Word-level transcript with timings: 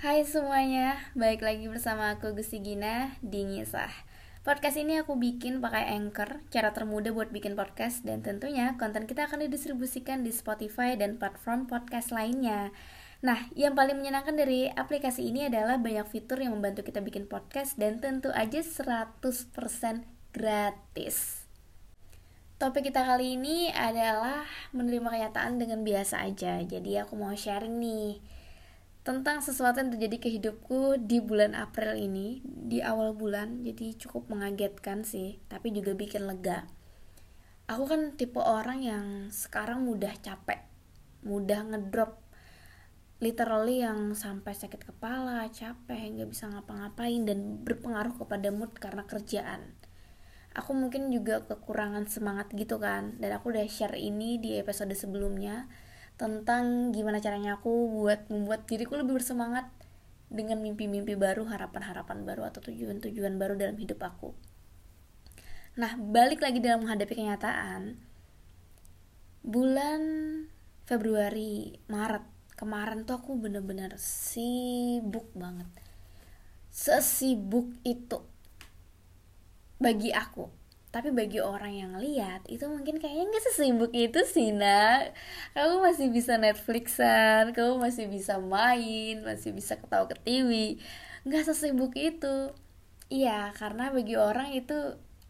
Hai 0.00 0.24
semuanya, 0.24 0.96
balik 1.12 1.44
lagi 1.44 1.68
bersama 1.68 2.16
aku 2.16 2.32
Gusti 2.32 2.64
Gina 2.64 3.20
di 3.20 3.44
Ngisah. 3.44 3.92
Podcast 4.40 4.80
ini 4.80 4.96
aku 4.96 5.20
bikin 5.20 5.60
pakai 5.60 5.92
Anchor, 5.92 6.40
cara 6.48 6.72
termudah 6.72 7.12
buat 7.12 7.28
bikin 7.28 7.52
podcast 7.52 8.00
Dan 8.00 8.24
tentunya 8.24 8.80
konten 8.80 9.04
kita 9.04 9.28
akan 9.28 9.44
didistribusikan 9.44 10.24
di 10.24 10.32
Spotify 10.32 10.96
dan 10.96 11.20
platform 11.20 11.68
podcast 11.68 12.16
lainnya. 12.16 12.72
Nah, 13.20 13.52
yang 13.52 13.76
paling 13.76 14.00
menyenangkan 14.00 14.40
dari 14.40 14.72
aplikasi 14.72 15.28
ini 15.28 15.52
adalah 15.52 15.76
banyak 15.76 16.08
fitur 16.08 16.40
yang 16.40 16.56
membantu 16.56 16.80
kita 16.80 17.04
bikin 17.04 17.28
podcast 17.28 17.76
Dan 17.76 18.00
tentu 18.00 18.32
aja 18.32 18.64
100% 18.64 19.20
gratis. 20.32 21.44
Topik 22.56 22.88
kita 22.88 23.04
kali 23.04 23.36
ini 23.36 23.68
adalah 23.68 24.48
menerima 24.72 25.12
kenyataan 25.12 25.60
dengan 25.60 25.84
biasa 25.84 26.24
aja. 26.24 26.56
Jadi 26.64 26.96
aku 26.96 27.20
mau 27.20 27.36
sharing 27.36 27.76
nih 27.76 28.39
tentang 29.00 29.40
sesuatu 29.40 29.80
yang 29.80 29.90
terjadi 29.96 30.16
ke 30.20 30.28
hidupku 30.28 31.00
di 31.00 31.24
bulan 31.24 31.56
April 31.56 31.96
ini 31.96 32.44
di 32.44 32.84
awal 32.84 33.16
bulan 33.16 33.64
jadi 33.64 33.96
cukup 33.96 34.28
mengagetkan 34.28 35.02
sih 35.08 35.40
tapi 35.48 35.72
juga 35.72 35.96
bikin 35.96 36.28
lega. 36.28 36.68
Aku 37.70 37.86
kan 37.86 38.18
tipe 38.18 38.42
orang 38.42 38.82
yang 38.82 39.06
sekarang 39.30 39.86
mudah 39.86 40.12
capek 40.20 40.70
mudah 41.20 41.68
ngedrop 41.68 42.16
literally 43.20 43.84
yang 43.84 44.16
sampai 44.16 44.56
sakit 44.56 44.80
kepala 44.80 45.44
capek 45.52 46.16
nggak 46.16 46.28
bisa 46.32 46.48
ngapa-ngapain 46.48 47.28
dan 47.28 47.60
berpengaruh 47.60 48.16
kepada 48.16 48.48
mood 48.48 48.72
karena 48.80 49.04
kerjaan. 49.04 49.76
Aku 50.56 50.72
mungkin 50.74 51.12
juga 51.14 51.44
kekurangan 51.46 52.08
semangat 52.08 52.50
gitu 52.56 52.80
kan 52.80 53.20
dan 53.20 53.36
aku 53.36 53.52
udah 53.52 53.68
share 53.68 53.94
ini 53.94 54.40
di 54.40 54.56
episode 54.56 54.96
sebelumnya 54.96 55.68
tentang 56.20 56.92
gimana 56.92 57.16
caranya 57.16 57.56
aku 57.56 57.88
buat 57.96 58.28
membuat 58.28 58.68
diriku 58.68 59.00
lebih 59.00 59.16
bersemangat 59.16 59.72
dengan 60.28 60.60
mimpi-mimpi 60.60 61.16
baru, 61.16 61.48
harapan-harapan 61.48 62.28
baru 62.28 62.44
atau 62.44 62.60
tujuan-tujuan 62.60 63.40
baru 63.40 63.56
dalam 63.56 63.80
hidup 63.80 64.04
aku. 64.04 64.36
Nah, 65.80 65.96
balik 65.96 66.44
lagi 66.44 66.60
dalam 66.60 66.84
menghadapi 66.84 67.16
kenyataan. 67.16 67.96
Bulan 69.40 70.02
Februari, 70.84 71.80
Maret 71.88 72.52
kemarin 72.52 73.08
tuh 73.08 73.16
aku 73.16 73.40
bener-bener 73.40 73.96
sibuk 73.96 75.32
banget. 75.32 75.72
Sesibuk 76.68 77.72
itu 77.82 78.20
bagi 79.80 80.12
aku 80.12 80.59
tapi 80.90 81.14
bagi 81.14 81.38
orang 81.38 81.70
yang 81.70 81.92
lihat 82.02 82.42
itu 82.50 82.66
mungkin 82.66 82.98
kayaknya 82.98 83.30
nggak 83.30 83.44
sesibuk 83.50 83.92
itu 83.94 84.20
sih 84.26 84.50
nak. 84.50 85.14
Kamu 85.54 85.86
masih 85.86 86.10
bisa 86.10 86.34
Netflixan 86.38 87.54
kamu 87.54 87.78
masih 87.78 88.06
bisa 88.10 88.42
main 88.42 89.22
masih 89.22 89.54
bisa 89.54 89.78
ketawa 89.78 90.10
ke 90.10 90.16
TV 90.26 90.50
nggak 91.26 91.44
sesibuk 91.46 91.94
itu. 91.94 92.50
Iya 93.10 93.54
karena 93.58 93.90
bagi 93.94 94.14
orang 94.18 94.54
itu 94.54 94.74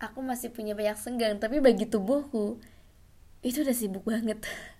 aku 0.00 0.24
masih 0.24 0.48
punya 0.52 0.72
banyak 0.72 0.96
senggang 0.96 1.36
tapi 1.36 1.60
bagi 1.60 1.84
tubuhku 1.84 2.56
itu 3.44 3.58
udah 3.64 3.76
sibuk 3.76 4.04
banget 4.08 4.40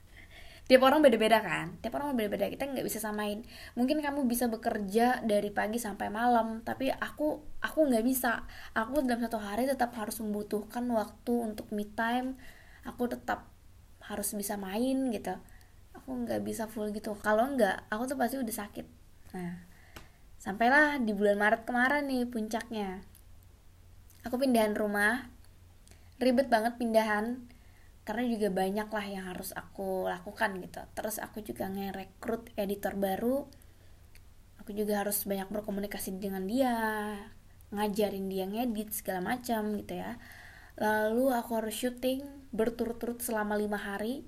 tiap 0.70 0.86
orang 0.86 1.02
beda-beda 1.02 1.42
kan? 1.42 1.82
Tiap 1.82 1.98
orang 1.98 2.14
beda-beda 2.14 2.46
kita 2.46 2.62
nggak 2.70 2.86
bisa 2.86 3.02
samain. 3.02 3.42
Mungkin 3.74 3.98
kamu 3.98 4.22
bisa 4.30 4.46
bekerja 4.46 5.18
dari 5.26 5.50
pagi 5.50 5.82
sampai 5.82 6.14
malam 6.14 6.62
tapi 6.62 6.94
aku 6.94 7.42
aku 7.58 7.78
nggak 7.90 8.06
bisa. 8.06 8.46
Aku 8.78 9.02
dalam 9.02 9.18
satu 9.18 9.42
hari 9.42 9.66
tetap 9.66 9.90
harus 9.98 10.22
membutuhkan 10.22 10.86
waktu 10.94 11.34
untuk 11.34 11.74
me 11.74 11.90
time. 11.90 12.38
Aku 12.86 13.10
tetap 13.10 13.50
harus 14.06 14.30
bisa 14.30 14.54
main 14.54 15.10
gitu. 15.10 15.34
Aku 15.98 16.14
nggak 16.22 16.46
bisa 16.46 16.70
full 16.70 16.94
gitu. 16.94 17.18
Kalau 17.18 17.50
nggak 17.50 17.90
aku 17.90 18.14
tuh 18.14 18.14
pasti 18.14 18.38
udah 18.38 18.54
sakit. 18.54 18.86
Nah 19.34 19.66
sampailah 20.38 21.02
di 21.02 21.10
bulan 21.18 21.34
Maret 21.34 21.66
kemarin 21.66 22.06
nih 22.06 22.30
puncaknya. 22.30 23.02
Aku 24.22 24.38
pindahan 24.38 24.78
rumah. 24.78 25.26
Ribet 26.22 26.46
banget 26.46 26.78
pindahan 26.78 27.42
karena 28.10 28.26
juga 28.26 28.50
banyak 28.50 28.90
lah 28.90 29.06
yang 29.06 29.24
harus 29.30 29.54
aku 29.54 30.10
lakukan 30.10 30.58
gitu. 30.58 30.82
Terus 30.98 31.22
aku 31.22 31.46
juga 31.46 31.70
ngerekrut 31.70 32.50
editor 32.58 32.98
baru. 32.98 33.46
Aku 34.58 34.74
juga 34.74 35.06
harus 35.06 35.22
banyak 35.22 35.46
berkomunikasi 35.46 36.18
dengan 36.18 36.42
dia 36.50 36.74
ngajarin 37.70 38.26
dia 38.26 38.50
ngedit 38.50 38.90
segala 38.90 39.22
macam 39.22 39.78
gitu 39.78 39.94
ya. 39.94 40.18
Lalu 40.74 41.30
aku 41.30 41.62
harus 41.62 41.78
syuting 41.78 42.50
berturut-turut 42.50 43.22
selama 43.22 43.54
lima 43.54 43.78
hari. 43.78 44.26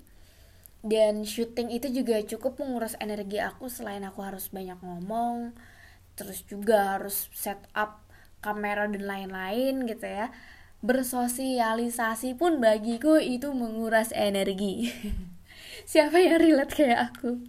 Dan 0.79 1.27
syuting 1.27 1.67
itu 1.75 1.91
juga 1.91 2.23
cukup 2.23 2.63
menguras 2.63 2.95
energi 3.03 3.43
aku 3.43 3.67
selain 3.67 4.07
aku 4.07 4.23
harus 4.23 4.47
banyak 4.47 4.79
ngomong 4.79 5.51
terus 6.13 6.45
juga 6.45 6.97
harus 6.97 7.29
set 7.33 7.59
up 7.73 8.05
kamera 8.43 8.85
dan 8.85 9.03
lain-lain 9.03 9.87
gitu 9.89 10.05
ya 10.05 10.29
bersosialisasi 10.83 12.35
pun 12.35 12.59
bagiku 12.59 13.15
itu 13.15 13.55
menguras 13.55 14.11
energi. 14.11 14.91
Siapa 15.91 16.19
yang 16.19 16.43
relate 16.43 16.75
kayak 16.75 16.99
aku? 17.15 17.39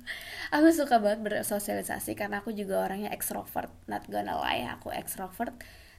Aku 0.55 0.71
suka 0.71 1.03
banget 1.03 1.27
bersosialisasi 1.27 2.15
karena 2.15 2.39
aku 2.39 2.55
juga 2.55 2.87
orangnya 2.87 3.11
extrovert. 3.11 3.75
Not 3.91 4.07
gonna 4.07 4.39
lie 4.39 4.63
aku 4.71 4.95
extrovert. 4.95 5.51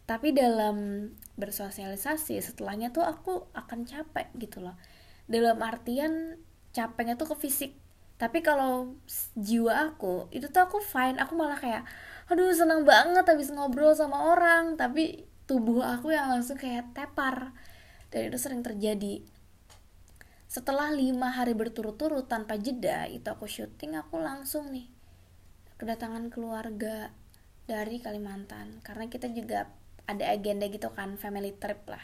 Tapi 0.08 0.32
dalam 0.32 1.10
bersosialisasi 1.36 2.40
setelahnya 2.40 2.96
tuh 2.96 3.04
aku 3.04 3.52
akan 3.52 3.84
capek 3.84 4.32
gitu 4.40 4.64
loh. 4.64 4.80
Dalam 5.28 5.60
artian 5.60 6.40
capeknya 6.72 7.20
tuh 7.20 7.36
ke 7.36 7.48
fisik. 7.48 7.76
Tapi 8.16 8.40
kalau 8.40 8.96
jiwa 9.36 9.92
aku 9.92 10.32
itu 10.32 10.48
tuh 10.48 10.64
aku 10.64 10.80
fine. 10.80 11.20
Aku 11.20 11.36
malah 11.36 11.60
kayak 11.60 11.84
aduh 12.32 12.56
senang 12.56 12.88
banget 12.88 13.28
habis 13.28 13.52
ngobrol 13.52 13.92
sama 13.92 14.32
orang. 14.32 14.80
Tapi 14.80 15.35
tubuh 15.46 15.86
aku 15.86 16.14
yang 16.14 16.30
langsung 16.30 16.58
kayak 16.58 16.94
tepar. 16.98 17.54
Dan 18.10 18.30
itu 18.30 18.38
sering 18.42 18.66
terjadi. 18.66 19.22
Setelah 20.46 20.94
lima 20.94 21.34
hari 21.34 21.52
berturut-turut 21.58 22.30
tanpa 22.30 22.56
jeda 22.56 23.10
itu 23.10 23.26
aku 23.28 23.50
syuting 23.50 23.98
aku 23.98 24.22
langsung 24.22 24.72
nih 24.72 24.88
kedatangan 25.76 26.32
keluarga 26.32 27.12
dari 27.66 28.00
Kalimantan. 28.00 28.80
Karena 28.82 29.10
kita 29.10 29.28
juga 29.30 29.68
ada 30.06 30.26
agenda 30.32 30.70
gitu 30.70 30.94
kan 30.94 31.18
family 31.18 31.54
trip 31.58 31.86
lah. 31.90 32.02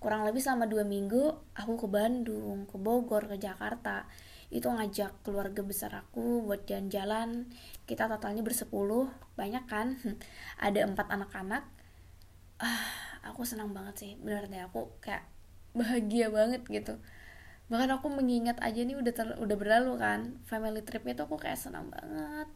Kurang 0.00 0.24
lebih 0.24 0.40
selama 0.40 0.64
dua 0.64 0.84
minggu 0.84 1.52
aku 1.56 1.72
ke 1.76 1.86
Bandung 1.88 2.68
ke 2.68 2.76
Bogor 2.76 3.30
ke 3.30 3.36
Jakarta. 3.40 4.04
Itu 4.50 4.66
ngajak 4.66 5.22
keluarga 5.22 5.62
besar 5.62 5.94
aku 6.04 6.42
buat 6.42 6.66
jalan-jalan. 6.66 7.48
Kita 7.86 8.10
totalnya 8.10 8.42
bersepuluh 8.42 9.08
banyak 9.38 9.64
kan? 9.70 9.96
Ada 10.66 10.84
empat 10.84 11.06
anak-anak 11.08 11.79
ah 12.60 12.84
aku 13.24 13.42
senang 13.48 13.72
banget 13.72 13.94
sih. 13.96 14.12
Bener 14.20 14.46
deh 14.46 14.60
aku 14.60 14.92
kayak 15.00 15.24
bahagia 15.72 16.28
banget 16.28 16.62
gitu. 16.68 17.00
Bahkan 17.70 17.90
aku 17.98 18.10
mengingat 18.10 18.58
aja 18.60 18.82
nih 18.82 18.98
udah 18.98 19.12
ter, 19.14 19.26
udah 19.38 19.56
berlalu 19.56 19.94
kan 19.96 20.20
family 20.44 20.82
tripnya 20.82 21.14
tuh 21.16 21.30
aku 21.30 21.36
kayak 21.40 21.58
senang 21.58 21.88
banget. 21.88 22.48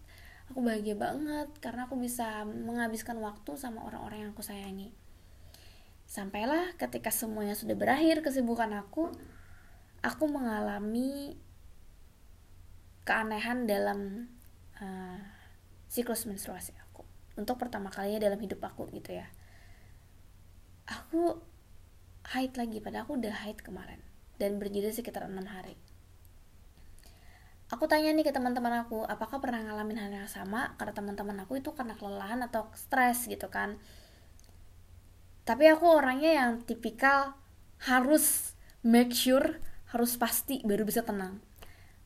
Aku 0.53 0.61
bahagia 0.61 0.93
banget 0.99 1.49
karena 1.65 1.89
aku 1.89 1.97
bisa 1.97 2.45
menghabiskan 2.45 3.17
waktu 3.23 3.57
sama 3.57 3.81
orang-orang 3.87 4.29
yang 4.29 4.31
aku 4.37 4.45
sayangi. 4.45 4.93
Sampailah 6.05 6.77
ketika 6.77 7.09
semuanya 7.09 7.57
sudah 7.57 7.73
berakhir 7.73 8.21
kesibukan 8.21 8.69
aku 8.77 9.09
aku 10.05 10.25
mengalami 10.29 11.41
keanehan 13.09 13.65
dalam 13.65 14.29
uh, 14.83 15.17
siklus 15.89 16.29
menstruasi 16.29 16.77
aku. 16.77 17.09
Untuk 17.41 17.57
pertama 17.57 17.89
kalinya 17.89 18.29
dalam 18.29 18.37
hidup 18.43 18.61
aku 18.61 18.93
gitu 18.93 19.17
ya 19.17 19.25
aku 20.85 21.41
haid 22.33 22.57
lagi 22.57 22.81
pada 22.81 23.05
aku 23.05 23.21
udah 23.21 23.45
haid 23.45 23.61
kemarin. 23.61 24.01
Dan 24.35 24.59
berjeda 24.59 24.91
sekitar 24.91 25.31
enam 25.31 25.47
hari. 25.47 25.79
Aku 27.73 27.89
tanya 27.89 28.13
nih 28.13 28.27
ke 28.27 28.33
teman-teman 28.35 28.85
aku 28.85 29.03
apakah 29.09 29.41
pernah 29.41 29.63
ngalamin 29.65 29.97
hal 29.97 30.11
yang 30.13 30.29
sama? 30.29 30.77
Karena 30.77 30.93
teman-teman 30.93 31.37
aku 31.43 31.59
itu 31.59 31.73
karena 31.73 31.97
kelelahan 31.97 32.45
atau 32.45 32.69
stres 32.77 33.25
gitu 33.25 33.49
kan. 33.49 33.81
Tapi 35.49 35.65
aku 35.73 35.89
orangnya 35.89 36.45
yang 36.45 36.51
tipikal 36.65 37.37
harus 37.89 38.57
make 38.85 39.17
sure 39.17 39.61
harus 39.95 40.19
pasti 40.21 40.61
baru 40.67 40.85
bisa 40.85 41.07
tenang. 41.07 41.41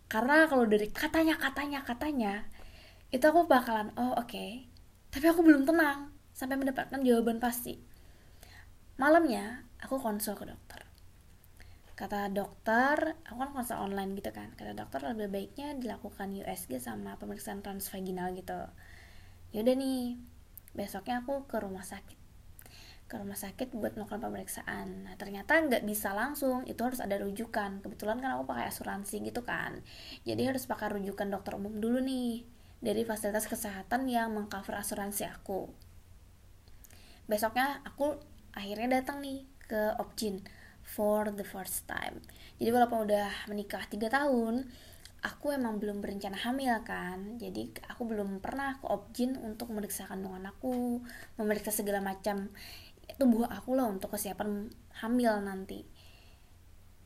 Karena 0.07 0.47
kalau 0.47 0.69
dari 0.69 0.89
katanya 0.93 1.37
katanya 1.37 1.83
katanya 1.83 2.47
itu 3.09 3.25
aku 3.25 3.49
bakalan 3.49 3.89
oh 3.97 4.15
oke. 4.21 4.29
Okay. 4.29 4.69
tapi 5.09 5.25
aku 5.25 5.41
belum 5.41 5.65
tenang 5.65 6.13
sampai 6.37 6.61
mendapatkan 6.61 7.01
jawaban 7.01 7.41
pasti 7.41 7.81
malamnya 8.99 9.63
aku 9.79 9.97
konsul 10.03 10.35
ke 10.35 10.45
dokter. 10.45 10.83
Kata 11.99 12.31
dokter 12.31 13.19
aku 13.27 13.39
kan 13.43 13.51
konsul 13.55 13.79
online 13.79 14.19
gitu 14.19 14.31
kan. 14.35 14.55
Kata 14.55 14.75
dokter 14.75 15.03
lebih 15.15 15.31
baiknya 15.31 15.75
dilakukan 15.79 16.35
USG 16.35 16.79
sama 16.83 17.15
pemeriksaan 17.19 17.63
transvaginal 17.63 18.35
gitu. 18.35 18.59
Yaudah 19.55 19.75
nih 19.75 20.19
besoknya 20.75 21.23
aku 21.23 21.47
ke 21.47 21.59
rumah 21.59 21.83
sakit. 21.83 22.19
Ke 23.09 23.19
rumah 23.19 23.35
sakit 23.35 23.75
buat 23.75 23.99
melakukan 23.99 24.21
pemeriksaan. 24.21 25.11
Nah 25.11 25.15
ternyata 25.19 25.59
nggak 25.59 25.83
bisa 25.87 26.15
langsung. 26.15 26.63
Itu 26.67 26.87
harus 26.87 27.03
ada 27.03 27.19
rujukan. 27.19 27.83
Kebetulan 27.83 28.23
kan 28.23 28.39
aku 28.39 28.51
pakai 28.51 28.71
asuransi 28.71 29.23
gitu 29.27 29.43
kan. 29.43 29.83
Jadi 30.23 30.43
harus 30.47 30.67
pakai 30.71 30.95
rujukan 30.99 31.27
dokter 31.31 31.55
umum 31.59 31.83
dulu 31.83 31.99
nih. 31.99 32.47
Dari 32.79 33.03
fasilitas 33.03 33.51
kesehatan 33.51 34.07
yang 34.07 34.31
mengcover 34.35 34.79
asuransi 34.79 35.27
aku. 35.27 35.67
Besoknya 37.27 37.83
aku 37.83 38.38
akhirnya 38.57 39.01
datang 39.01 39.21
nih 39.21 39.45
ke 39.69 39.97
Opjin 40.01 40.45
for 40.85 41.29
the 41.33 41.45
first 41.45 41.85
time. 41.85 42.25
Jadi 42.57 42.71
walaupun 42.73 43.05
udah 43.05 43.29
menikah 43.53 43.85
tiga 43.87 44.09
tahun 44.09 44.65
aku 45.23 45.51
emang 45.51 45.83
belum 45.83 46.01
berencana 46.01 46.39
hamil 46.39 46.73
kan. 46.87 47.37
Jadi 47.37 47.75
aku 47.91 48.09
belum 48.09 48.41
pernah 48.41 48.79
ke 48.79 48.87
Opjin 48.89 49.37
untuk 49.37 49.69
memeriksa 49.75 50.09
kandungan 50.09 50.49
aku 50.49 51.05
memeriksa 51.37 51.75
segala 51.75 52.01
macam 52.01 52.49
tubuh 53.19 53.45
aku 53.49 53.75
lah 53.77 53.91
untuk 53.91 54.15
kesiapan 54.15 54.73
hamil 55.05 55.33
nanti. 55.45 55.85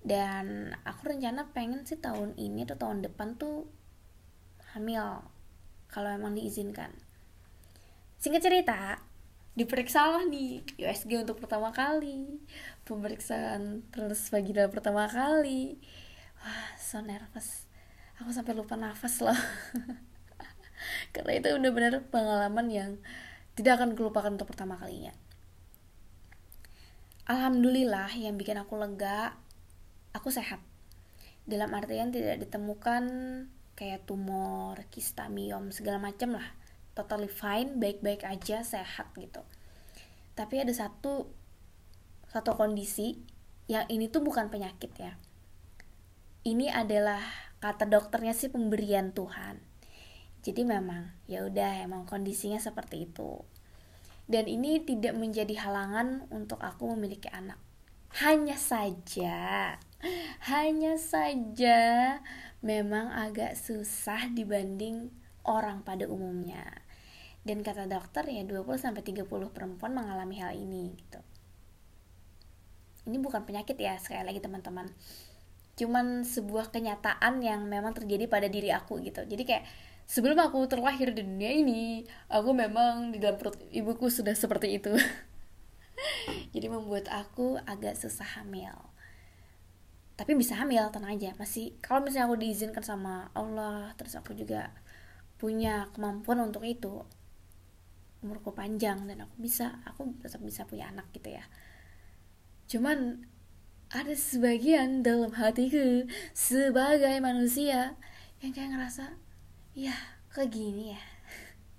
Dan 0.02 0.74
aku 0.82 1.14
rencana 1.14 1.54
pengen 1.54 1.86
sih 1.86 1.98
tahun 1.98 2.34
ini 2.34 2.66
atau 2.66 2.74
tahun 2.74 3.06
depan 3.06 3.38
tuh 3.38 3.70
hamil 4.74 5.22
kalau 5.86 6.10
emang 6.10 6.34
diizinkan. 6.34 6.90
Singkat 8.18 8.42
cerita 8.42 8.98
diperiksa 9.52 10.08
lah 10.08 10.24
nih 10.24 10.64
USG 10.80 11.20
untuk 11.20 11.40
pertama 11.40 11.70
kali. 11.72 12.40
Pemeriksaan 12.88 13.84
terus 13.92 14.32
vaginal 14.32 14.72
pertama 14.72 15.04
kali. 15.08 15.76
Wah 16.40 16.72
so 16.80 17.04
nervous. 17.04 17.68
Aku 18.20 18.32
sampai 18.32 18.56
lupa 18.56 18.80
nafas 18.80 19.20
loh. 19.20 19.36
Karena 21.14 21.32
itu 21.36 21.48
benar-benar 21.52 22.02
pengalaman 22.08 22.66
yang 22.72 22.90
tidak 23.52 23.80
akan 23.80 23.92
kelupakan 23.92 24.32
untuk 24.32 24.48
pertama 24.48 24.80
kalinya. 24.80 25.12
Alhamdulillah 27.28 28.10
yang 28.18 28.34
bikin 28.40 28.58
aku 28.58 28.80
lega 28.80 29.36
aku 30.16 30.32
sehat. 30.32 30.58
Dalam 31.44 31.70
artian 31.74 32.10
tidak 32.10 32.40
ditemukan 32.48 33.04
kayak 33.74 34.06
tumor, 34.06 34.78
kista, 34.88 35.26
miom, 35.26 35.74
segala 35.74 35.98
macam 35.98 36.38
lah 36.38 36.61
totally 36.92 37.28
fine, 37.28 37.76
baik-baik 37.80 38.24
aja, 38.24 38.64
sehat 38.64 39.12
gitu. 39.16 39.40
Tapi 40.32 40.64
ada 40.64 40.72
satu 40.72 41.28
satu 42.32 42.56
kondisi 42.56 43.20
yang 43.68 43.84
ini 43.92 44.08
tuh 44.08 44.24
bukan 44.24 44.48
penyakit 44.48 44.92
ya. 44.96 45.16
Ini 46.42 46.72
adalah 46.72 47.22
kata 47.62 47.86
dokternya 47.86 48.34
sih 48.34 48.50
pemberian 48.50 49.14
Tuhan. 49.14 49.60
Jadi 50.42 50.66
memang 50.66 51.14
ya 51.30 51.46
udah 51.46 51.86
emang 51.86 52.08
kondisinya 52.08 52.58
seperti 52.58 53.06
itu. 53.06 53.44
Dan 54.26 54.48
ini 54.48 54.82
tidak 54.82 55.14
menjadi 55.14 55.54
halangan 55.60 56.26
untuk 56.32 56.58
aku 56.58 56.96
memiliki 56.96 57.30
anak. 57.30 57.60
Hanya 58.18 58.58
saja 58.58 59.76
hanya 60.50 60.98
saja 60.98 62.18
memang 62.58 63.14
agak 63.14 63.54
susah 63.54 64.26
dibanding 64.34 65.14
orang 65.46 65.82
pada 65.86 66.06
umumnya. 66.08 66.64
Dan 67.42 67.66
kata 67.66 67.90
dokter 67.90 68.22
ya 68.30 68.46
20 68.46 68.64
sampai 68.78 69.02
30 69.02 69.26
perempuan 69.50 69.92
mengalami 69.92 70.38
hal 70.38 70.54
ini 70.54 70.94
gitu. 70.94 71.20
Ini 73.10 73.18
bukan 73.18 73.42
penyakit 73.42 73.74
ya 73.74 73.98
sekali 73.98 74.22
lagi 74.22 74.38
teman-teman. 74.38 74.86
Cuman 75.74 76.22
sebuah 76.22 76.70
kenyataan 76.70 77.42
yang 77.42 77.66
memang 77.66 77.98
terjadi 77.98 78.30
pada 78.30 78.46
diri 78.46 78.70
aku 78.70 79.02
gitu. 79.02 79.26
Jadi 79.26 79.42
kayak 79.42 79.66
sebelum 80.06 80.38
aku 80.38 80.62
terlahir 80.70 81.10
di 81.10 81.26
dunia 81.26 81.50
ini, 81.50 82.06
aku 82.30 82.54
memang 82.54 83.10
di 83.10 83.18
dalam 83.18 83.34
perut 83.42 83.58
ibuku 83.74 84.06
sudah 84.06 84.38
seperti 84.38 84.78
itu. 84.78 84.94
Jadi 86.54 86.66
membuat 86.70 87.10
aku 87.10 87.58
agak 87.66 87.98
susah 87.98 88.38
hamil 88.38 88.92
tapi 90.22 90.36
bisa 90.36 90.54
hamil 90.60 90.86
tenang 90.92 91.16
aja 91.16 91.32
masih 91.40 91.74
kalau 91.80 92.04
misalnya 92.04 92.30
aku 92.30 92.38
diizinkan 92.38 92.84
sama 92.84 93.32
Allah 93.32 93.90
terus 93.96 94.12
aku 94.14 94.36
juga 94.36 94.70
punya 95.42 95.90
kemampuan 95.90 96.38
untuk 96.38 96.62
itu. 96.62 97.02
Umurku 98.22 98.54
panjang 98.54 99.10
dan 99.10 99.26
aku 99.26 99.34
bisa 99.42 99.82
aku 99.82 100.14
tetap 100.22 100.38
bisa 100.46 100.62
punya 100.62 100.94
anak 100.94 101.10
gitu 101.10 101.34
ya. 101.34 101.42
Cuman 102.70 103.26
ada 103.90 104.14
sebagian 104.14 105.02
dalam 105.02 105.34
hatiku 105.34 106.06
sebagai 106.30 107.18
manusia 107.18 107.98
yang 108.38 108.54
kayak 108.54 108.70
ngerasa 108.70 109.18
ya 109.74 109.98
kayak 110.30 110.54
gini 110.54 110.94
ya? 110.94 111.02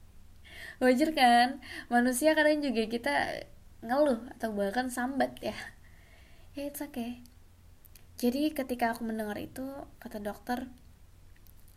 Wajar 0.84 1.16
kan? 1.16 1.64
Manusia 1.88 2.36
kadang 2.36 2.60
juga 2.60 2.84
kita 2.92 3.48
ngeluh 3.80 4.28
atau 4.36 4.52
bahkan 4.52 4.92
sambat 4.92 5.40
ya. 5.40 5.56
Ya 6.52 6.68
it's 6.68 6.84
okay. 6.84 7.24
Jadi 8.20 8.52
ketika 8.52 8.92
aku 8.92 9.08
mendengar 9.08 9.40
itu 9.40 9.64
kata 10.04 10.20
dokter 10.20 10.68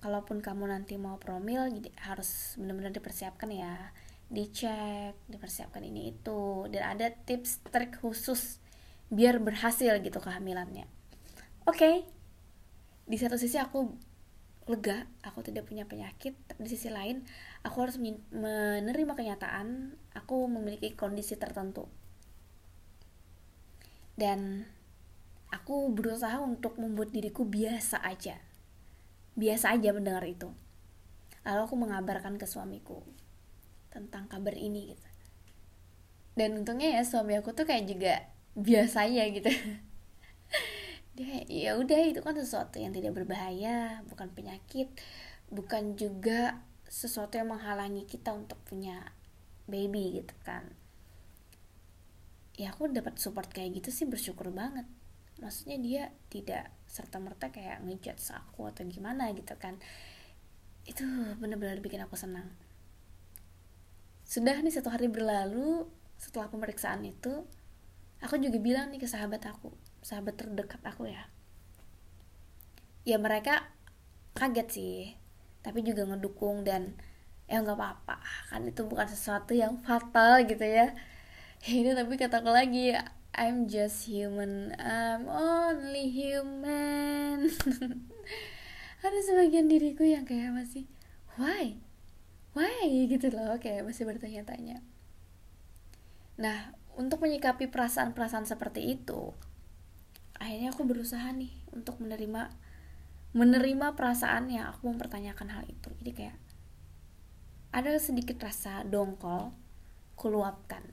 kalaupun 0.07 0.39
kamu 0.39 0.71
nanti 0.71 0.95
mau 0.95 1.19
promil 1.19 1.67
jadi 1.67 1.91
harus 2.07 2.55
benar-benar 2.63 2.95
dipersiapkan 2.95 3.51
ya. 3.51 3.91
Dicek 4.31 5.19
dipersiapkan 5.27 5.83
ini 5.83 6.15
itu. 6.15 6.71
Dan 6.71 6.95
ada 6.95 7.11
tips 7.11 7.67
trik 7.75 7.99
khusus 7.99 8.63
biar 9.11 9.43
berhasil 9.43 9.99
gitu 9.99 10.23
kehamilannya. 10.23 10.87
Oke 11.67 11.75
okay. 11.75 11.95
di 13.11 13.19
satu 13.19 13.35
sisi 13.35 13.59
aku 13.59 13.99
lega 14.71 15.11
aku 15.27 15.43
tidak 15.43 15.67
punya 15.67 15.87
penyakit 15.87 16.35
di 16.59 16.67
sisi 16.67 16.91
lain 16.91 17.23
aku 17.63 17.87
harus 17.87 18.03
menerima 18.03 19.15
kenyataan 19.15 19.95
aku 20.15 20.47
memiliki 20.47 20.95
kondisi 20.95 21.35
tertentu. 21.35 21.91
Dan 24.15 24.71
aku 25.51 25.91
berusaha 25.91 26.39
untuk 26.39 26.79
membuat 26.79 27.11
diriku 27.11 27.43
biasa 27.43 28.07
aja 28.07 28.46
biasa 29.37 29.77
aja 29.77 29.93
mendengar 29.93 30.25
itu. 30.25 30.49
Lalu 31.45 31.61
aku 31.63 31.77
mengabarkan 31.79 32.41
ke 32.41 32.49
suamiku 32.49 33.05
tentang 33.93 34.27
kabar 34.27 34.57
ini 34.57 34.97
gitu. 34.97 35.09
Dan 36.37 36.65
untungnya 36.65 37.01
ya 37.01 37.03
suami 37.05 37.37
aku 37.37 37.53
tuh 37.57 37.65
kayak 37.65 37.89
juga 37.89 38.15
biasa 38.57 39.09
aja 39.09 39.25
gitu. 39.29 39.49
Dia 41.17 41.49
ya 41.49 41.71
udah 41.81 42.01
itu 42.13 42.21
kan 42.21 42.37
sesuatu 42.37 42.77
yang 42.77 42.93
tidak 42.93 43.17
berbahaya 43.17 44.05
bukan 44.05 44.29
penyakit 44.37 44.93
bukan 45.49 45.97
juga 45.97 46.61
sesuatu 46.87 47.39
yang 47.39 47.51
menghalangi 47.51 48.07
kita 48.07 48.35
untuk 48.35 48.59
punya 48.67 49.15
baby 49.71 50.23
gitu 50.23 50.35
kan. 50.43 50.67
Ya 52.57 52.73
aku 52.73 52.89
dapat 52.89 53.21
support 53.21 53.53
kayak 53.53 53.83
gitu 53.83 53.89
sih 53.93 54.07
bersyukur 54.09 54.49
banget. 54.53 54.89
Maksudnya 55.41 55.77
dia 55.81 56.03
tidak 56.33 56.73
serta 56.97 57.21
merta 57.21 57.53
kayak 57.53 57.85
ngejudge 57.85 58.33
aku 58.33 58.73
atau 58.73 58.89
gimana 58.89 59.29
gitu 59.37 59.53
kan. 59.61 59.77
Itu 60.89 61.05
benar-benar 61.37 61.85
bikin 61.85 62.01
aku 62.01 62.17
senang. 62.17 62.49
Sudah 64.25 64.57
nih 64.65 64.73
satu 64.73 64.89
hari 64.89 65.13
berlalu 65.13 65.85
setelah 66.17 66.49
pemeriksaan 66.49 67.05
itu 67.05 67.45
aku 68.25 68.41
juga 68.41 68.57
bilang 68.57 68.89
nih 68.89 69.05
ke 69.05 69.09
sahabat 69.09 69.45
aku 69.45 69.77
sahabat 70.01 70.41
terdekat 70.41 70.81
aku 70.81 71.05
ya. 71.13 71.29
Ya 73.05 73.21
mereka 73.21 73.69
kaget 74.33 74.69
sih 74.73 74.99
tapi 75.61 75.83
juga 75.83 76.07
ngedukung 76.07 76.63
dan 76.63 76.95
ya 77.47 77.63
nggak 77.63 77.79
apa-apa 77.79 78.19
kan 78.51 78.63
itu 78.67 78.83
bukan 78.87 79.07
sesuatu 79.07 79.53
yang 79.53 79.79
fatal 79.85 80.43
gitu 80.49 80.65
ya. 80.65 80.97
Ini 81.67 81.93
tapi 81.93 82.17
kataku 82.19 82.51
lagi 82.51 82.95
I'm 83.37 83.69
just 83.69 84.09
human. 84.09 84.73
I'm 84.81 85.29
only 85.29 86.09
human. 86.09 87.53
Ada 89.05 89.19
sebagian 89.21 89.69
diriku 89.69 90.09
yang 90.09 90.25
kayak 90.25 90.57
masih 90.57 90.89
why? 91.37 91.77
Why? 92.57 93.05
gitu 93.13 93.29
loh 93.29 93.61
kayak 93.61 93.85
masih 93.85 94.09
bertanya-tanya. 94.09 94.81
Nah 96.41 96.73
untuk 96.97 97.21
menyikapi 97.21 97.69
perasaan-perasaan 97.69 98.49
seperti 98.49 98.97
itu 98.97 99.37
akhirnya 100.41 100.73
aku 100.73 100.89
berusaha 100.89 101.29
nih 101.33 101.53
untuk 101.77 102.01
menerima 102.01 102.49
menerima 103.37 103.87
perasaan 104.01 104.49
yang 104.49 104.73
aku 104.73 104.89
mempertanyakan 104.89 105.49
hal 105.53 105.65
itu. 105.69 105.93
Jadi 106.01 106.13
kayak 106.17 106.37
ada 107.77 107.93
sedikit 108.01 108.41
rasa 108.41 108.81
dongkol 108.89 109.53
keluapkan. 110.17 110.89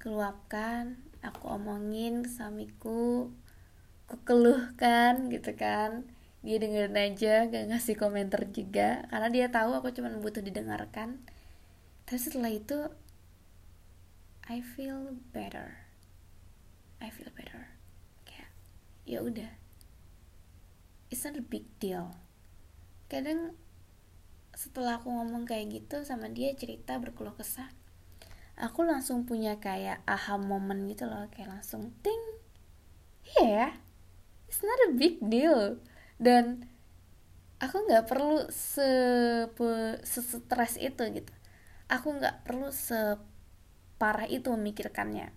Keluapkan 0.00 1.07
aku 1.22 1.50
omongin 1.50 2.22
ke 2.24 2.30
suamiku 2.30 3.32
aku 4.08 4.16
keluhkan 4.24 5.28
gitu 5.28 5.52
kan. 5.52 6.08
Dia 6.40 6.56
dengerin 6.56 6.96
aja 6.96 7.44
gak 7.50 7.68
ngasih 7.68 7.94
komentar 8.00 8.48
juga. 8.48 9.04
Karena 9.12 9.28
dia 9.28 9.46
tahu 9.52 9.76
aku 9.76 9.92
cuma 9.92 10.08
butuh 10.16 10.40
didengarkan. 10.40 11.20
Terus 12.08 12.32
setelah 12.32 12.48
itu 12.48 12.88
I 14.48 14.64
feel 14.64 15.20
better. 15.36 15.84
I 17.04 17.12
feel 17.12 17.28
better. 17.36 17.68
Kayak 18.24 18.48
ya 19.04 19.20
udah. 19.20 19.52
It's 21.12 21.24
not 21.28 21.36
a 21.36 21.44
big 21.44 21.68
deal. 21.76 22.16
Kadang 23.12 23.52
setelah 24.56 24.98
aku 24.98 25.12
ngomong 25.12 25.44
kayak 25.44 25.70
gitu 25.70 26.02
sama 26.02 26.32
dia 26.32 26.50
cerita 26.56 26.96
berkeluh 26.96 27.36
kesah 27.36 27.70
aku 28.58 28.82
langsung 28.82 29.24
punya 29.24 29.56
kayak 29.62 30.02
aha 30.04 30.36
moment 30.36 30.84
gitu 30.90 31.06
loh 31.06 31.30
kayak 31.30 31.58
langsung 31.58 31.94
ting 32.02 32.22
yeah 33.38 33.78
it's 34.48 34.64
not 34.64 34.80
a 34.88 34.96
big 34.96 35.20
deal. 35.20 35.78
Dan 36.16 36.66
aku 37.60 37.84
nggak 37.86 38.08
perlu 38.08 38.48
se 38.48 38.88
stres 40.08 40.80
itu 40.80 41.04
gitu. 41.12 41.32
Aku 41.92 42.16
nggak 42.16 42.48
perlu 42.48 42.72
separah 42.72 44.26
itu 44.26 44.48
memikirkannya. 44.50 45.30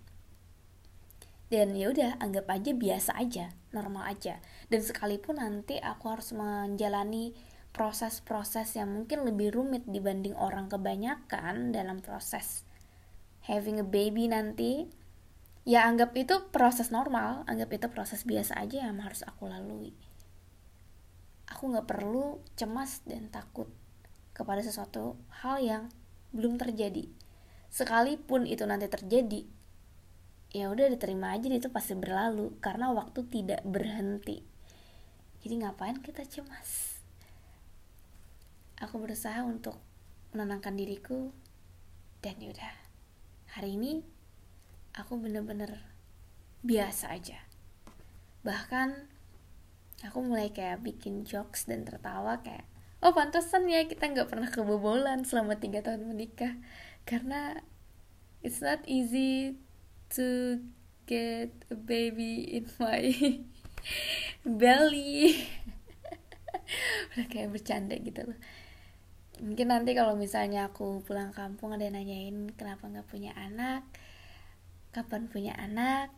Dan 1.52 1.76
ya 1.76 1.92
udah 1.92 2.16
anggap 2.16 2.48
aja 2.48 2.72
biasa 2.72 3.12
aja 3.20 3.52
normal 3.76 4.08
aja. 4.08 4.40
Dan 4.72 4.80
sekalipun 4.80 5.36
nanti 5.36 5.76
aku 5.76 6.08
harus 6.08 6.32
menjalani 6.32 7.36
proses-proses 7.72 8.76
yang 8.76 8.92
mungkin 8.92 9.24
lebih 9.24 9.52
rumit 9.52 9.84
dibanding 9.88 10.36
orang 10.36 10.68
kebanyakan 10.68 11.72
dalam 11.72 12.04
proses 12.04 12.68
having 13.46 13.82
a 13.82 13.86
baby 13.86 14.30
nanti 14.30 14.86
ya 15.62 15.86
anggap 15.86 16.14
itu 16.18 16.50
proses 16.50 16.90
normal 16.90 17.46
anggap 17.46 17.70
itu 17.74 17.86
proses 17.90 18.26
biasa 18.26 18.58
aja 18.58 18.86
yang 18.86 18.98
harus 19.02 19.26
aku 19.26 19.50
lalui. 19.50 19.94
Aku 21.50 21.70
nggak 21.70 21.86
perlu 21.86 22.42
cemas 22.54 23.02
dan 23.04 23.28
takut 23.28 23.68
kepada 24.32 24.64
sesuatu 24.64 25.18
hal 25.42 25.60
yang 25.60 25.82
belum 26.32 26.56
terjadi. 26.56 27.06
Sekalipun 27.72 28.48
itu 28.48 28.64
nanti 28.64 28.88
terjadi 28.88 29.44
ya 30.52 30.68
udah 30.68 30.92
diterima 30.92 31.32
aja 31.32 31.48
itu 31.48 31.72
pasti 31.72 31.96
berlalu 31.96 32.52
karena 32.60 32.92
waktu 32.92 33.24
tidak 33.32 33.64
berhenti. 33.64 34.44
Jadi 35.42 35.54
ngapain 35.64 35.98
kita 35.98 36.22
cemas? 36.28 37.00
Aku 38.78 39.00
berusaha 39.00 39.40
untuk 39.42 39.80
menenangkan 40.36 40.76
diriku 40.76 41.32
dan 42.20 42.38
yaudah 42.38 42.81
hari 43.52 43.76
ini 43.76 44.00
aku 44.96 45.20
bener-bener 45.20 45.84
biasa 46.64 47.12
aja. 47.12 47.36
Bahkan 48.40 48.88
aku 50.08 50.18
mulai 50.24 50.48
kayak 50.56 50.80
bikin 50.80 51.28
jokes 51.28 51.68
dan 51.68 51.84
tertawa 51.84 52.40
kayak 52.40 52.64
oh 53.04 53.12
pantesan 53.12 53.68
ya 53.68 53.84
kita 53.84 54.08
nggak 54.08 54.32
pernah 54.32 54.48
kebobolan 54.48 55.28
selama 55.28 55.60
tiga 55.60 55.84
tahun 55.84 56.08
menikah. 56.08 56.56
Karena 57.04 57.60
it's 58.40 58.64
not 58.64 58.80
easy 58.88 59.60
to 60.16 60.56
get 61.04 61.52
a 61.68 61.76
baby 61.76 62.56
in 62.56 62.64
my 62.80 63.12
belly. 64.48 65.44
Udah 67.12 67.26
kayak 67.28 67.52
bercanda 67.52 68.00
gitu 68.00 68.32
loh 68.32 68.38
mungkin 69.40 69.72
nanti 69.72 69.96
kalau 69.96 70.18
misalnya 70.18 70.68
aku 70.68 71.00
pulang 71.06 71.32
kampung 71.32 71.72
ada 71.72 71.88
yang 71.88 71.96
nanyain 71.96 72.52
kenapa 72.52 72.90
nggak 72.90 73.08
punya 73.08 73.32
anak? 73.32 73.86
Kapan 74.92 75.30
punya 75.32 75.56
anak? 75.56 76.12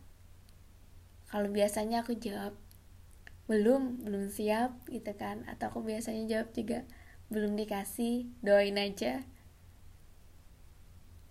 Kalau 1.31 1.47
biasanya 1.47 2.03
aku 2.03 2.19
jawab 2.19 2.59
belum 3.47 4.03
belum 4.03 4.27
siap 4.27 4.83
gitu 4.91 5.15
kan. 5.15 5.47
Atau 5.47 5.71
aku 5.71 5.79
biasanya 5.87 6.27
jawab 6.27 6.51
juga 6.51 6.83
belum 7.31 7.55
dikasih 7.55 8.27
doain 8.43 8.75
aja. 8.75 9.23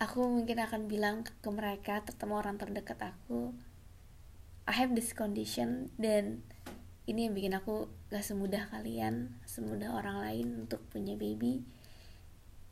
Aku 0.00 0.26
mungkin 0.26 0.58
akan 0.58 0.88
bilang 0.88 1.22
ke 1.22 1.50
mereka 1.52 2.02
terutama 2.02 2.40
orang 2.42 2.58
terdekat 2.58 2.98
aku 2.98 3.54
I 4.64 4.72
have 4.72 4.96
this 4.96 5.12
condition 5.12 5.92
dan 6.00 6.40
ini 7.04 7.28
yang 7.28 7.34
bikin 7.36 7.52
aku 7.52 7.92
gak 8.08 8.24
semudah 8.24 8.72
kalian 8.72 9.36
semudah 9.44 9.92
orang 9.92 10.24
lain 10.24 10.64
untuk 10.64 10.80
punya 10.88 11.14
baby. 11.18 11.60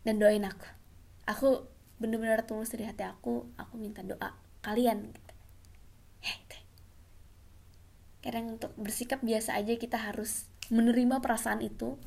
Dan 0.03 0.19
doain 0.19 0.43
aku. 0.43 0.67
Aku 1.29 1.49
bener-bener 2.03 2.43
tulus 2.43 2.75
dari 2.75 2.83
hati 2.83 3.07
aku 3.07 3.47
aku 3.55 3.79
minta 3.79 4.03
doa 4.03 4.35
kalian. 4.67 5.15
Gitu. 5.15 5.33
kadang 8.23 8.55
untuk 8.55 8.71
bersikap 8.79 9.19
biasa 9.19 9.59
aja 9.59 9.75
kita 9.75 9.99
harus 9.99 10.47
menerima 10.71 11.19
perasaan 11.19 11.59
itu 11.59 11.99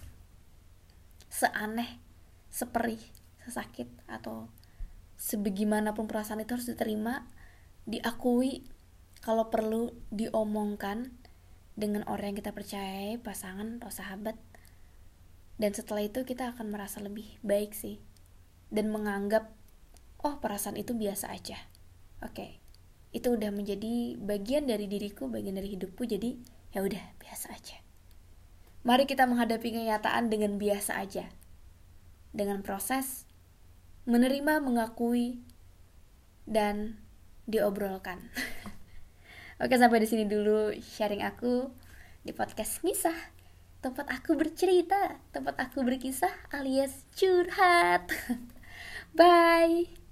seaneh 1.27 1.99
seperih 2.47 3.03
sesakit 3.43 3.91
atau 4.07 4.47
sebagaimanapun 5.19 6.07
perasaan 6.07 6.39
itu 6.39 6.55
harus 6.55 6.71
diterima 6.71 7.27
diakui 7.83 8.63
kalau 9.19 9.51
perlu 9.51 9.91
diomongkan 10.07 11.11
dengan 11.75 12.07
orang 12.07 12.33
yang 12.33 12.39
kita 12.39 12.55
percayai 12.55 13.19
pasangan 13.19 13.79
atau 13.79 13.91
sahabat. 13.91 14.39
Dan 15.55 15.71
setelah 15.71 16.03
itu 16.03 16.27
kita 16.27 16.51
akan 16.55 16.71
merasa 16.71 16.99
lebih 16.99 17.39
baik 17.43 17.71
sih. 17.71 17.99
Dan 18.67 18.91
menganggap 18.91 19.51
oh 20.23 20.39
perasaan 20.41 20.75
itu 20.75 20.95
biasa 20.95 21.31
aja. 21.31 21.59
Oke 22.19 22.31
okay 22.33 22.51
itu 23.15 23.31
udah 23.31 23.47
menjadi 23.47 24.19
bagian 24.19 24.67
dari 24.67 24.91
diriku 24.91 25.31
bagian 25.31 25.55
dari 25.55 25.71
hidupku 25.71 26.03
jadi 26.03 26.35
ya 26.75 26.83
udah 26.83 27.15
biasa 27.23 27.55
aja. 27.55 27.79
Mari 28.83 29.07
kita 29.07 29.23
menghadapi 29.23 29.71
kenyataan 29.71 30.27
dengan 30.27 30.59
biasa 30.59 30.99
aja. 30.99 31.31
Dengan 32.35 32.59
proses 32.59 33.23
menerima 34.03 34.59
mengakui 34.59 35.39
dan 36.43 36.99
diobrolkan 37.47 38.19
oke 39.61 39.75
sampai 39.75 40.03
di 40.03 40.07
sini 40.07 40.23
dulu 40.27 40.73
sharing 40.75 41.23
aku 41.23 41.69
di 42.25 42.31
podcast 42.33 42.81
Misah 42.81 43.15
tempat 43.79 44.09
aku 44.09 44.33
bercerita 44.33 45.21
tempat 45.29 45.69
aku 45.69 45.85
berkisah 45.85 46.33
alias 46.49 47.05
curhat. 47.13 48.09
Bye 49.17 50.04